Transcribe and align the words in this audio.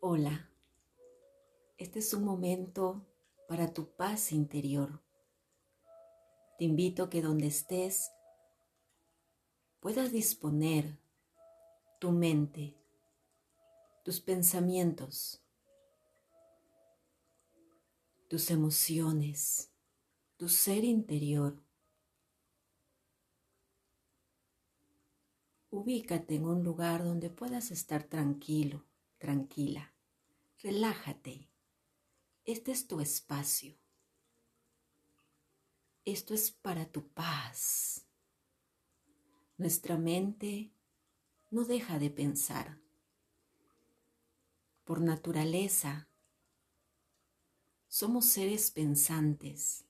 Hola, 0.00 0.50
este 1.78 2.00
es 2.00 2.12
un 2.12 2.22
momento 2.22 3.06
para 3.48 3.72
tu 3.72 3.88
paz 3.96 4.30
interior. 4.30 5.00
Te 6.58 6.66
invito 6.66 7.04
a 7.04 7.10
que 7.10 7.22
donde 7.22 7.46
estés 7.46 8.10
puedas 9.80 10.12
disponer 10.12 10.98
tu 11.98 12.12
mente, 12.12 12.76
tus 14.04 14.20
pensamientos, 14.20 15.42
tus 18.28 18.50
emociones, 18.50 19.72
tu 20.36 20.50
ser 20.50 20.84
interior. 20.84 21.58
Ubícate 25.70 26.34
en 26.34 26.44
un 26.44 26.62
lugar 26.62 27.02
donde 27.02 27.30
puedas 27.30 27.70
estar 27.70 28.04
tranquilo, 28.04 28.84
tranquila. 29.18 29.94
Relájate. 30.62 31.48
Este 32.44 32.72
es 32.72 32.86
tu 32.86 33.00
espacio. 33.00 33.76
Esto 36.04 36.34
es 36.34 36.50
para 36.50 36.86
tu 36.86 37.08
paz. 37.08 38.06
Nuestra 39.58 39.96
mente 39.96 40.72
no 41.50 41.64
deja 41.64 41.98
de 41.98 42.10
pensar. 42.10 42.78
Por 44.84 45.00
naturaleza, 45.00 46.08
somos 47.88 48.26
seres 48.26 48.70
pensantes. 48.70 49.84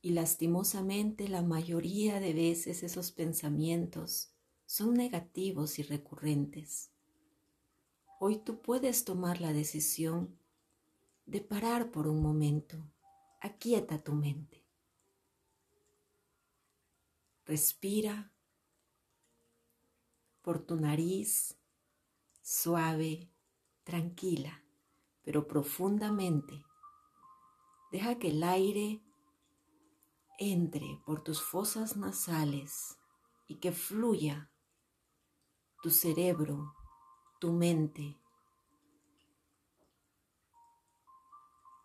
Y 0.00 0.10
lastimosamente 0.10 1.28
la 1.28 1.42
mayoría 1.42 2.20
de 2.20 2.32
veces 2.32 2.82
esos 2.82 3.10
pensamientos 3.10 4.32
son 4.64 4.94
negativos 4.94 5.78
y 5.78 5.82
recurrentes. 5.82 6.92
Hoy 8.20 8.38
tú 8.38 8.60
puedes 8.60 9.04
tomar 9.04 9.40
la 9.40 9.52
decisión 9.52 10.36
de 11.24 11.40
parar 11.40 11.92
por 11.92 12.08
un 12.08 12.20
momento. 12.20 12.90
Aquieta 13.40 14.02
tu 14.02 14.12
mente. 14.12 14.66
Respira 17.44 18.32
por 20.42 20.58
tu 20.66 20.74
nariz, 20.74 21.56
suave, 22.42 23.30
tranquila, 23.84 24.64
pero 25.22 25.46
profundamente. 25.46 26.64
Deja 27.92 28.18
que 28.18 28.30
el 28.30 28.42
aire 28.42 29.00
entre 30.40 31.00
por 31.06 31.22
tus 31.22 31.40
fosas 31.40 31.96
nasales 31.96 32.98
y 33.46 33.60
que 33.60 33.70
fluya 33.70 34.50
tu 35.82 35.90
cerebro 35.90 36.77
tu 37.38 37.52
mente 37.52 38.18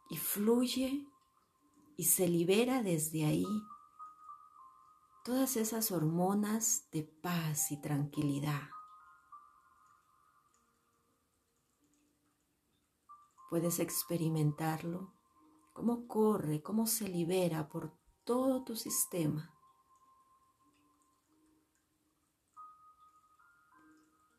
y 0.09 0.17
fluye 0.17 1.07
y 1.97 2.03
se 2.05 2.27
libera 2.27 2.83
desde 2.83 3.25
ahí 3.25 3.47
todas 5.23 5.55
esas 5.55 5.91
hormonas 5.91 6.89
de 6.91 7.03
paz 7.03 7.71
y 7.71 7.77
tranquilidad. 7.81 8.69
Puedes 13.49 13.79
experimentarlo, 13.79 15.13
cómo 15.73 16.07
corre, 16.07 16.61
cómo 16.61 16.88
se 16.88 17.07
libera 17.07 17.69
por 17.69 17.93
todo 18.23 18.63
tu 18.63 18.75
sistema. 18.75 19.52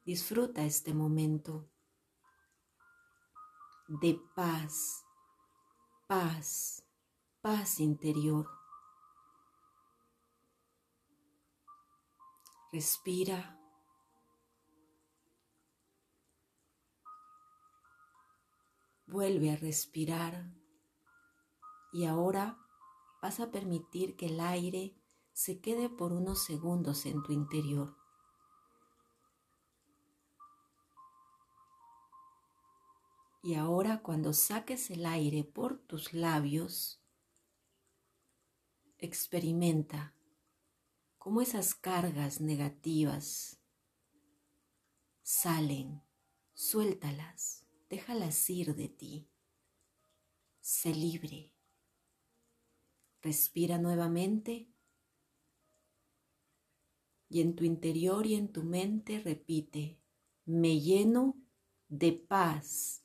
Disfruta 0.04 0.62
este 0.62 0.92
momento 0.92 1.66
de 3.88 4.20
paz, 4.34 5.02
paz, 6.06 6.84
paz 7.40 7.80
interior. 7.80 8.46
Respira. 12.70 13.58
Vuelve 19.06 19.52
a 19.52 19.56
respirar 19.56 20.52
y 21.94 22.04
ahora 22.04 22.58
vas 23.22 23.40
a 23.40 23.50
permitir 23.50 24.16
que 24.16 24.26
el 24.26 24.40
aire 24.40 25.00
se 25.32 25.62
quede 25.62 25.88
por 25.88 26.12
unos 26.12 26.44
segundos 26.44 27.06
en 27.06 27.22
tu 27.22 27.32
interior. 27.32 28.03
Y 33.44 33.56
ahora 33.56 34.00
cuando 34.00 34.32
saques 34.32 34.90
el 34.90 35.04
aire 35.04 35.44
por 35.44 35.76
tus 35.76 36.14
labios, 36.14 36.98
experimenta 38.96 40.14
cómo 41.18 41.42
esas 41.42 41.74
cargas 41.74 42.40
negativas 42.40 43.60
salen, 45.22 46.00
suéltalas, 46.54 47.66
déjalas 47.90 48.48
ir 48.48 48.74
de 48.74 48.88
ti. 48.88 49.28
Sé 50.62 50.94
libre. 50.94 51.52
Respira 53.20 53.76
nuevamente 53.76 54.70
y 57.28 57.42
en 57.42 57.54
tu 57.54 57.64
interior 57.64 58.24
y 58.24 58.36
en 58.36 58.50
tu 58.50 58.62
mente 58.62 59.20
repite, 59.20 60.00
me 60.46 60.80
lleno 60.80 61.36
de 61.90 62.12
paz 62.12 63.03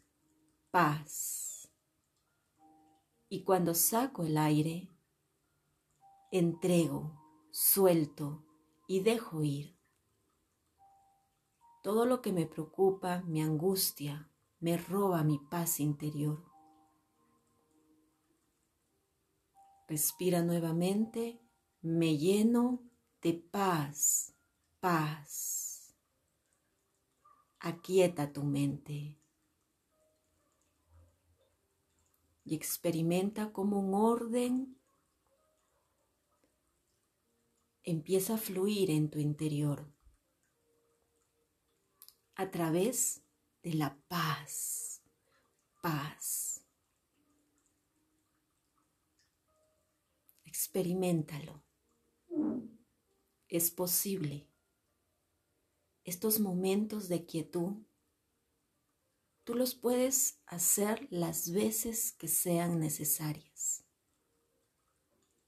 paz. 0.71 1.69
Y 3.29 3.43
cuando 3.43 3.75
saco 3.75 4.23
el 4.23 4.37
aire, 4.37 4.89
entrego, 6.31 7.19
suelto 7.51 8.43
y 8.87 9.01
dejo 9.01 9.43
ir. 9.43 9.77
Todo 11.83 12.05
lo 12.05 12.21
que 12.21 12.31
me 12.31 12.45
preocupa, 12.45 13.23
me 13.27 13.41
angustia, 13.41 14.29
me 14.59 14.77
roba 14.77 15.23
mi 15.23 15.39
paz 15.39 15.79
interior. 15.79 16.43
Respira 19.87 20.41
nuevamente, 20.41 21.39
me 21.81 22.17
lleno 22.17 22.83
de 23.21 23.33
paz, 23.33 24.35
paz. 24.79 25.95
Aquieta 27.59 28.31
tu 28.31 28.43
mente. 28.43 29.18
Y 32.49 32.55
experimenta 32.55 33.53
como 33.53 33.79
un 33.79 33.93
orden 33.93 34.75
empieza 37.83 38.33
a 38.33 38.37
fluir 38.37 38.89
en 38.89 39.11
tu 39.11 39.19
interior 39.19 39.85
a 42.33 42.49
través 42.49 43.21
de 43.61 43.75
la 43.75 43.95
paz, 44.07 45.03
paz. 45.81 46.63
Experimentalo. 50.45 51.61
Es 53.47 53.69
posible. 53.69 54.47
Estos 56.03 56.39
momentos 56.39 57.09
de 57.09 57.27
quietud 57.27 57.83
Tú 59.49 59.55
los 59.55 59.73
puedes 59.73 60.37
hacer 60.45 61.07
las 61.09 61.51
veces 61.51 62.11
que 62.11 62.27
sean 62.27 62.79
necesarias. 62.79 63.83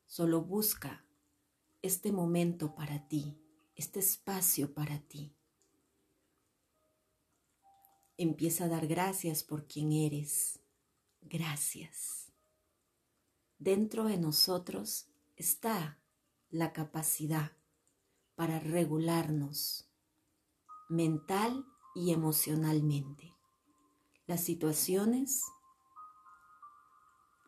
Solo 0.07 0.41
busca 0.41 1.05
este 1.83 2.11
momento 2.11 2.73
para 2.73 3.07
ti, 3.07 3.39
este 3.75 3.99
espacio 3.99 4.73
para 4.73 4.97
ti. 5.01 5.37
Empieza 8.17 8.65
a 8.65 8.69
dar 8.69 8.87
gracias 8.87 9.43
por 9.43 9.67
quien 9.67 9.91
eres. 9.91 10.57
Gracias. 11.21 12.31
Dentro 13.59 14.05
de 14.05 14.17
nosotros 14.17 15.11
está 15.35 16.01
la 16.49 16.73
capacidad 16.73 17.51
para 18.33 18.57
regularnos 18.57 19.91
mental 20.89 21.67
y 21.93 22.13
emocionalmente 22.13 23.30
las 24.31 24.45
situaciones, 24.45 25.43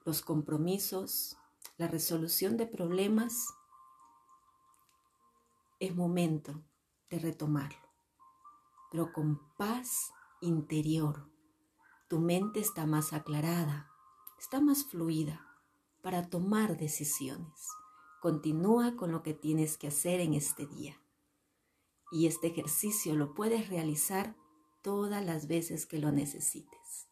los 0.04 0.22
compromisos, 0.22 1.38
la 1.78 1.88
resolución 1.88 2.58
de 2.58 2.68
problemas, 2.68 3.54
es 5.80 5.96
momento 5.96 6.62
de 7.10 7.20
retomarlo, 7.20 7.88
pero 8.92 9.14
con 9.14 9.40
paz 9.56 10.12
interior. 10.42 11.30
Tu 12.10 12.20
mente 12.20 12.60
está 12.60 12.86
más 12.86 13.14
aclarada, 13.14 13.90
está 14.38 14.60
más 14.60 14.84
fluida 14.84 15.48
para 16.02 16.30
tomar 16.30 16.76
decisiones. 16.76 17.70
Continúa 18.22 18.98
con 18.98 19.14
lo 19.14 19.24
que 19.24 19.34
tienes 19.34 19.78
que 19.78 19.88
hacer 19.88 20.20
en 20.20 20.34
este 20.34 20.68
día. 20.68 21.02
Y 22.12 22.28
este 22.28 22.48
ejercicio 22.48 23.16
lo 23.16 23.34
puedes 23.34 23.70
realizar 23.70 24.36
todas 24.84 25.26
las 25.26 25.48
veces 25.48 25.88
que 25.88 25.98
lo 25.98 26.12
necesites. 26.12 27.08